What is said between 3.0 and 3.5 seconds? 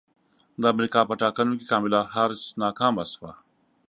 شوه